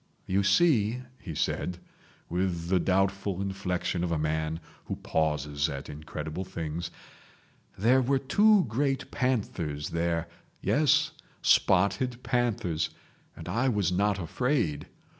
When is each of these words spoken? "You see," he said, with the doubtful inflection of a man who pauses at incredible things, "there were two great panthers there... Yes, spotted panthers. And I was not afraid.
"You 0.25 0.41
see," 0.41 1.03
he 1.19 1.35
said, 1.35 1.77
with 2.27 2.69
the 2.69 2.79
doubtful 2.79 3.39
inflection 3.39 4.03
of 4.03 4.11
a 4.11 4.17
man 4.17 4.59
who 4.85 4.95
pauses 4.95 5.69
at 5.69 5.89
incredible 5.91 6.43
things, 6.43 6.89
"there 7.77 8.01
were 8.01 8.17
two 8.17 8.65
great 8.67 9.11
panthers 9.11 9.91
there... 9.91 10.27
Yes, 10.59 11.11
spotted 11.43 12.23
panthers. 12.23 12.89
And 13.37 13.47
I 13.47 13.69
was 13.69 13.91
not 13.91 14.17
afraid. 14.17 14.87